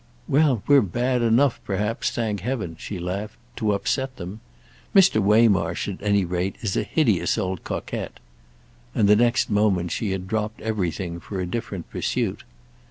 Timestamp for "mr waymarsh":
4.95-5.87